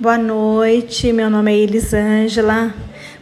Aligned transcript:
Boa 0.00 0.16
noite, 0.16 1.12
meu 1.12 1.28
nome 1.28 1.52
é 1.52 1.58
Elisângela. 1.58 2.72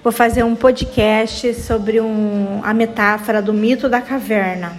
Vou 0.00 0.12
fazer 0.12 0.45
um 0.45 0.54
podcast 0.54 1.53
sobre 1.54 2.01
um, 2.01 2.61
a 2.62 2.72
metáfora 2.72 3.43
do 3.43 3.53
mito 3.53 3.88
da 3.88 4.01
caverna. 4.01 4.77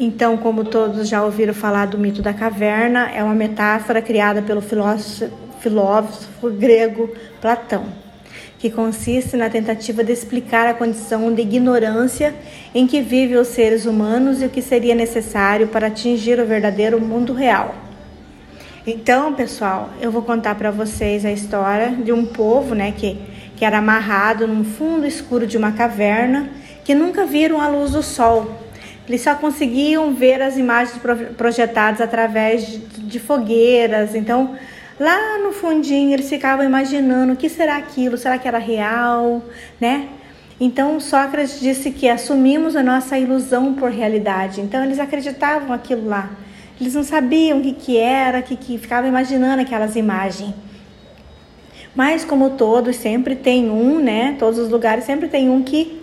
Então, 0.00 0.36
como 0.36 0.64
todos 0.64 1.08
já 1.08 1.22
ouviram 1.22 1.54
falar 1.54 1.86
do 1.86 1.96
mito 1.96 2.20
da 2.20 2.34
caverna, 2.34 3.08
é 3.08 3.22
uma 3.22 3.32
metáfora 3.32 4.02
criada 4.02 4.42
pelo 4.42 4.60
filósofo, 4.60 5.32
filósofo 5.60 6.50
grego 6.50 7.08
Platão, 7.40 7.84
que 8.58 8.68
consiste 8.70 9.36
na 9.36 9.48
tentativa 9.48 10.02
de 10.02 10.10
explicar 10.10 10.66
a 10.66 10.74
condição 10.74 11.32
de 11.32 11.42
ignorância 11.42 12.34
em 12.74 12.88
que 12.88 13.00
vivem 13.00 13.38
os 13.38 13.46
seres 13.46 13.86
humanos 13.86 14.42
e 14.42 14.46
o 14.46 14.50
que 14.50 14.60
seria 14.60 14.96
necessário 14.96 15.68
para 15.68 15.86
atingir 15.86 16.40
o 16.40 16.44
verdadeiro 16.44 17.00
mundo 17.00 17.32
real. 17.32 17.85
Então, 18.86 19.34
pessoal, 19.34 19.90
eu 20.00 20.12
vou 20.12 20.22
contar 20.22 20.54
para 20.54 20.70
vocês 20.70 21.24
a 21.24 21.32
história 21.32 21.90
de 21.90 22.12
um 22.12 22.24
povo, 22.24 22.72
né, 22.72 22.92
que, 22.96 23.18
que 23.56 23.64
era 23.64 23.78
amarrado 23.78 24.46
num 24.46 24.62
fundo 24.62 25.04
escuro 25.04 25.44
de 25.44 25.58
uma 25.58 25.72
caverna, 25.72 26.48
que 26.84 26.94
nunca 26.94 27.26
viram 27.26 27.60
a 27.60 27.66
luz 27.66 27.90
do 27.90 28.02
sol. 28.02 28.48
Eles 29.08 29.22
só 29.22 29.34
conseguiam 29.34 30.14
ver 30.14 30.40
as 30.40 30.56
imagens 30.56 31.00
projetadas 31.36 32.00
através 32.00 32.64
de, 32.64 32.78
de 32.78 33.18
fogueiras. 33.18 34.14
Então, 34.14 34.56
lá 35.00 35.38
no 35.38 35.52
fundinho, 35.52 36.12
eles 36.12 36.28
ficavam 36.28 36.64
imaginando 36.64 37.32
o 37.32 37.36
que 37.36 37.48
será 37.48 37.78
aquilo, 37.78 38.16
será 38.16 38.38
que 38.38 38.46
era 38.46 38.58
real, 38.58 39.42
né? 39.80 40.10
Então, 40.60 41.00
Sócrates 41.00 41.58
disse 41.58 41.90
que 41.90 42.08
assumimos 42.08 42.76
a 42.76 42.84
nossa 42.84 43.18
ilusão 43.18 43.74
por 43.74 43.90
realidade. 43.90 44.60
Então, 44.60 44.84
eles 44.84 45.00
acreditavam 45.00 45.72
aquilo 45.72 46.08
lá. 46.08 46.30
Eles 46.80 46.94
não 46.94 47.02
sabiam 47.02 47.58
o 47.58 47.62
que, 47.62 47.72
que 47.72 47.96
era, 47.96 48.42
que, 48.42 48.56
que 48.56 48.76
ficavam 48.78 49.08
imaginando 49.08 49.62
aquelas 49.62 49.96
imagens. 49.96 50.54
Mas 51.94 52.24
como 52.24 52.50
todos, 52.50 52.96
sempre 52.96 53.34
tem 53.34 53.70
um, 53.70 53.98
né? 53.98 54.36
Todos 54.38 54.58
os 54.58 54.68
lugares 54.68 55.04
sempre 55.04 55.28
tem 55.28 55.48
um 55.48 55.62
que 55.62 56.02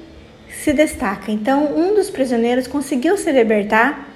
se 0.49 0.73
destaca. 0.73 1.31
Então, 1.31 1.77
um 1.77 1.93
dos 1.93 2.09
prisioneiros 2.09 2.65
conseguiu 2.65 3.15
se 3.17 3.31
libertar 3.31 4.09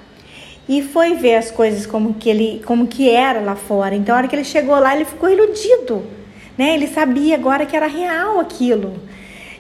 e 0.68 0.81
foi 0.81 1.14
ver 1.14 1.36
as 1.36 1.52
coisas 1.52 1.86
como 1.86 2.16
que 2.16 2.30
ele, 2.30 2.62
como 2.66 2.88
que 2.88 3.09
era 3.09 3.40
lá 3.40 3.56
fora. 3.56 3.96
Então, 3.96 4.16
a 4.16 4.18
hora 4.18 4.28
que 4.28 4.36
ele 4.36 4.44
chegou 4.44 4.78
lá, 4.80 4.96
ele 4.96 5.06
ficou 5.06 5.30
iludido, 5.30 6.03
né? 6.58 6.74
Ele 6.74 6.88
sabia 6.88 7.36
agora 7.36 7.66
que 7.66 7.76
era 7.76 7.88
real 7.88 8.40
aquilo. 8.40 9.00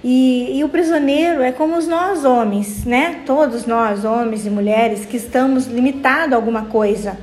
E, 0.03 0.59
e, 0.59 0.63
o 0.63 0.69
prisioneiro 0.69 1.41
é 1.41 1.51
como 1.51 1.79
nós 1.81 2.23
homens, 2.23 2.85
né? 2.85 3.21
Todos 3.25 3.65
nós, 3.65 4.05
homens 4.05 4.45
e 4.45 4.49
mulheres, 4.49 5.05
que 5.05 5.17
estamos 5.17 5.65
limitados 5.65 6.33
a 6.33 6.35
alguma 6.35 6.65
coisa, 6.65 7.17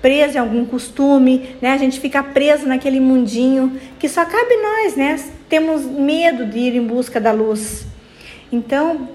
presos 0.00 0.36
em 0.36 0.38
algum 0.38 0.64
costume, 0.64 1.56
né? 1.60 1.72
A 1.72 1.76
gente 1.76 1.98
fica 1.98 2.22
preso 2.22 2.66
naquele 2.66 3.00
mundinho 3.00 3.78
que 3.98 4.08
só 4.08 4.24
cabe 4.24 4.56
nós, 4.56 4.96
né? 4.96 5.18
Temos 5.48 5.84
medo 5.84 6.46
de 6.46 6.58
ir 6.58 6.76
em 6.76 6.86
busca 6.86 7.20
da 7.20 7.32
luz. 7.32 7.86
Então, 8.50 9.08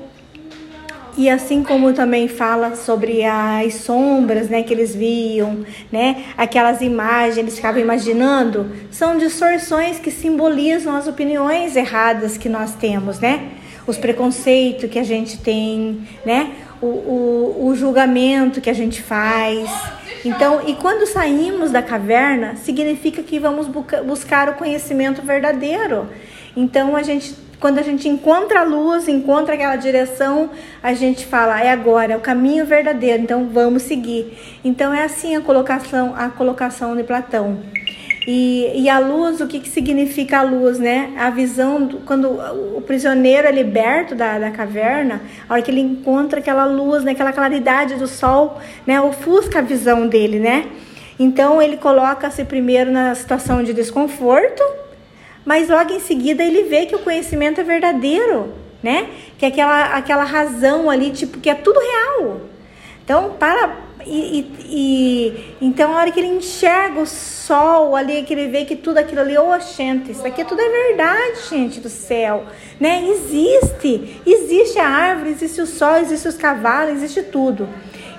e 1.18 1.30
assim 1.30 1.64
como 1.64 1.92
também 1.94 2.28
fala 2.28 2.76
sobre 2.76 3.24
as 3.24 3.74
sombras, 3.74 4.50
né, 4.50 4.62
que 4.62 4.72
eles 4.72 4.96
viam, 4.96 5.66
né, 5.92 6.26
aquelas 6.38 6.80
imagens, 6.82 7.38
eles 7.38 7.56
ficavam 7.56 7.82
imaginando, 7.82 8.72
são 8.92 9.18
distorções 9.18 9.98
que 9.98 10.12
simbolizam 10.12 10.96
as 10.96 11.08
opiniões 11.08 11.76
erradas 11.76 12.38
que 12.38 12.48
nós 12.48 12.76
temos, 12.76 13.20
né? 13.20 13.50
Os 13.88 13.98
preconceitos 13.98 14.90
que 14.90 15.00
a 15.00 15.04
gente 15.04 15.40
tem, 15.40 16.08
né? 16.26 16.52
O, 16.82 16.86
o, 16.86 17.68
o 17.68 17.76
julgamento 17.76 18.62
que 18.62 18.70
a 18.70 18.74
gente 18.74 19.02
faz. 19.02 19.70
Então, 20.24 20.62
e 20.68 20.76
quando 20.76 21.08
saímos 21.08 21.72
da 21.72 21.82
caverna, 21.82 22.56
significa 22.58 23.24
que 23.24 23.40
vamos 23.40 23.68
buscar 24.06 24.50
o 24.50 24.54
conhecimento 24.54 25.22
verdadeiro. 25.22 26.08
Então, 26.56 26.96
a 26.96 27.02
gente 27.02 27.34
quando 27.60 27.80
a 27.80 27.82
gente 27.82 28.08
encontra 28.08 28.62
a 28.62 28.64
luz, 28.64 29.08
encontra 29.08 29.56
aquela 29.56 29.76
direção, 29.76 30.50
a 30.82 30.94
gente 30.94 31.26
fala, 31.26 31.62
é 31.62 31.72
agora, 31.72 32.14
é 32.14 32.18
o 32.18 32.20
caminho 32.20 32.66
verdadeiro, 32.66 33.24
então 33.24 33.50
vamos 33.52 33.84
seguir. 33.84 34.38
Então 34.64 34.94
é 34.94 35.04
assim 35.04 35.36
a 35.36 35.42
colocação, 35.42 36.14
a 36.16 36.30
colocação 36.30 36.96
de 36.96 37.04
Platão. 37.04 37.60
E, 38.28 38.82
e 38.84 38.90
a 38.90 39.00
luz, 39.00 39.40
o 39.40 39.48
que, 39.48 39.62
que 39.62 39.70
significa 39.70 40.40
a 40.40 40.42
luz, 40.42 40.78
né? 40.78 41.14
A 41.18 41.30
visão, 41.30 41.86
do, 41.86 42.00
quando 42.00 42.30
o 42.76 42.82
prisioneiro 42.82 43.48
é 43.48 43.52
liberto 43.52 44.14
da, 44.14 44.38
da 44.38 44.52
caverna, 44.52 45.22
a 45.48 45.54
hora 45.54 45.62
que 45.62 45.72
ele 45.72 45.80
encontra 45.80 46.40
aquela 46.40 46.66
luz, 46.66 47.06
né? 47.06 47.14
aquela 47.14 47.32
claridade 47.32 47.96
do 47.96 48.06
sol, 48.06 48.60
né? 48.86 49.00
ofusca 49.00 49.60
a 49.60 49.62
visão 49.62 50.08
dele, 50.08 50.40
né? 50.40 50.66
Então 51.18 51.62
ele 51.62 51.78
coloca-se 51.78 52.44
primeiro 52.44 52.92
na 52.92 53.16
situação 53.16 53.64
de 53.64 53.74
desconforto, 53.74 54.62
mas 55.48 55.70
logo 55.70 55.94
em 55.94 56.02
seguida 56.02 56.44
ele 56.44 56.64
vê 56.64 56.86
que 56.86 56.94
o 56.94 57.00
conhecimento 57.00 57.62
é 57.62 57.64
verdadeiro, 57.64 58.54
né? 58.84 59.08
Que 59.38 59.46
é 59.46 59.48
aquela, 59.48 59.84
aquela 59.96 60.24
razão 60.26 60.90
ali, 60.90 61.10
tipo, 61.12 61.40
que 61.40 61.50
é 61.50 61.56
tudo 61.56 61.80
real. 61.80 62.42
Então, 63.02 63.32
para. 63.40 63.78
E, 64.06 64.12
e, 64.12 64.54
e, 64.70 65.56
então, 65.62 65.94
a 65.94 66.00
hora 66.00 66.12
que 66.12 66.20
ele 66.20 66.28
enxerga 66.28 67.00
o 67.00 67.06
sol 67.06 67.96
ali, 67.96 68.24
que 68.24 68.34
ele 68.34 68.48
vê 68.48 68.66
que 68.66 68.76
tudo 68.76 68.98
aquilo 68.98 69.22
ali, 69.22 69.38
ô, 69.38 69.52
oh, 69.52 69.60
gente, 69.62 70.12
isso 70.12 70.28
aqui 70.28 70.44
tudo 70.44 70.62
é 70.62 70.70
verdade, 70.70 71.40
gente 71.50 71.80
do 71.80 71.90
céu, 71.90 72.44
né? 72.78 73.08
Existe, 73.08 74.22
existe 74.26 74.78
a 74.80 74.88
árvore, 74.90 75.30
existe 75.30 75.62
o 75.62 75.66
sol, 75.66 75.96
existe 75.96 76.28
os 76.28 76.36
cavalos, 76.36 76.96
existe 76.96 77.24
tudo. 77.24 77.70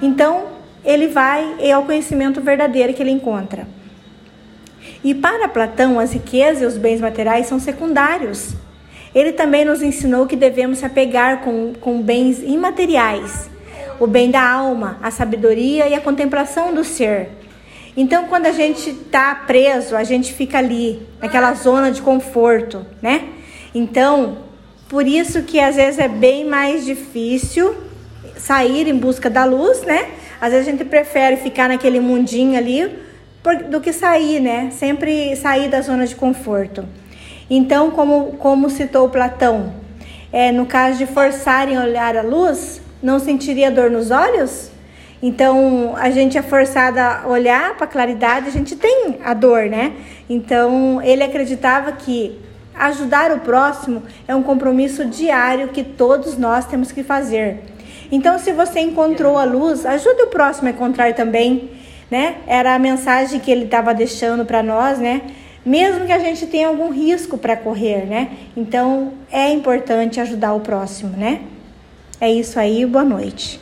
Então, 0.01 0.47
ele 0.83 1.09
vai, 1.09 1.57
é 1.61 1.77
o 1.77 1.83
conhecimento 1.83 2.41
verdadeiro 2.41 2.95
que 2.95 3.03
ele 3.03 3.11
encontra. 3.11 3.67
E 5.03 5.15
para 5.15 5.49
Platão, 5.49 5.99
as 5.99 6.13
riquezas 6.13 6.63
e 6.63 6.67
os 6.67 6.77
bens 6.77 7.01
materiais 7.01 7.47
são 7.47 7.59
secundários. 7.59 8.55
Ele 9.15 9.33
também 9.33 9.65
nos 9.65 9.83
ensinou 9.83 10.27
que 10.27 10.37
devemos 10.37 10.79
se 10.79 10.85
apegar 10.85 11.41
com, 11.41 11.73
com 11.81 12.03
bens 12.03 12.41
imateriais, 12.43 13.49
o 13.99 14.07
bem 14.07 14.31
da 14.31 14.43
alma, 14.43 14.99
a 15.03 15.11
sabedoria 15.11 15.89
e 15.89 15.95
a 15.95 16.01
contemplação 16.01 16.75
do 16.75 16.85
ser. 16.85 17.31
Então, 17.97 18.27
quando 18.27 18.47
a 18.47 18.53
gente 18.53 18.91
está 18.91 19.35
preso, 19.35 19.97
a 19.97 20.05
gente 20.05 20.33
fica 20.33 20.59
ali, 20.59 21.03
naquela 21.21 21.53
zona 21.55 21.91
de 21.91 22.01
conforto, 22.01 22.87
né? 23.03 23.25
Então, 23.75 24.39
por 24.89 25.07
isso 25.07 25.43
que 25.43 25.59
às 25.59 25.77
vezes 25.77 25.99
é 25.99 26.07
bem 26.07 26.45
mais 26.45 26.85
difícil 26.85 27.75
sair 28.37 28.87
em 28.87 28.97
busca 28.97 29.29
da 29.29 29.45
luz, 29.45 29.83
né? 29.83 30.11
Às 30.41 30.53
vezes 30.53 30.69
a 30.69 30.71
gente 30.71 30.85
prefere 30.85 31.37
ficar 31.37 31.69
naquele 31.69 31.99
mundinho 31.99 32.57
ali 32.57 33.08
do 33.57 33.81
que 33.81 33.93
sair, 33.93 34.41
né? 34.41 34.71
Sempre 34.71 35.35
sair 35.37 35.69
da 35.69 35.81
zona 35.81 36.07
de 36.07 36.15
conforto. 36.15 36.85
Então, 37.51 37.91
como, 37.91 38.33
como 38.33 38.69
citou 38.69 39.09
Platão, 39.09 39.73
é, 40.33 40.53
no 40.53 40.67
caso 40.67 40.99
de 40.99 41.07
forçarem 41.07 41.77
a 41.77 41.83
olhar 41.83 42.17
a 42.17 42.23
luz, 42.23 42.81
não 43.03 43.19
sentiria 43.19 43.71
dor 43.71 43.91
nos 43.91 44.11
olhos? 44.11 44.71
Então, 45.23 45.95
a 45.97 46.11
gente 46.11 46.39
é 46.39 46.43
forçada 46.43 47.23
a 47.23 47.27
olhar 47.27 47.75
para 47.77 47.85
a 47.85 47.89
claridade, 47.89 48.49
a 48.49 48.53
gente 48.53 48.77
tem 48.77 49.17
a 49.25 49.35
dor, 49.35 49.69
né? 49.69 49.95
Então, 50.29 51.03
ele 51.03 51.25
acreditava 51.25 51.91
que 51.93 52.39
ajudar 52.75 53.33
o 53.33 53.41
próximo 53.41 54.03
é 54.29 54.35
um 54.35 54.43
compromisso 54.43 55.05
diário 55.05 55.69
que 55.69 55.83
todos 55.83 56.39
nós 56.39 56.67
temos 56.67 56.93
que 56.93 57.03
fazer. 57.03 57.61
Então, 58.13 58.39
se 58.39 58.53
você 58.53 58.81
encontrou 58.81 59.37
a 59.37 59.45
luz, 59.45 59.85
ajude 59.85 60.23
o 60.23 60.27
próximo 60.29 60.69
a 60.69 60.71
encontrar 60.71 61.13
também 61.15 61.71
né? 62.11 62.37
Era 62.47 62.75
a 62.75 62.79
mensagem 62.79 63.39
que 63.41 63.51
ele 63.51 63.65
estava 63.65 63.95
deixando 63.95 64.45
para 64.45 64.63
nós, 64.63 64.99
né? 64.99 65.23
Mesmo 65.65 66.07
que 66.07 66.13
a 66.13 66.19
gente 66.19 66.47
tenha 66.47 66.69
algum 66.69 66.91
risco 66.91 67.37
para 67.37 67.57
correr, 67.57 68.07
né? 68.07 68.31
Então 68.57 69.13
é 69.31 69.51
importante 69.51 70.21
ajudar 70.21 70.55
o 70.55 70.61
próximo, 70.61 71.17
né? 71.17 71.43
É 72.21 72.31
isso 72.31 72.59
aí, 72.59 72.85
boa 72.87 73.05
noite. 73.05 73.61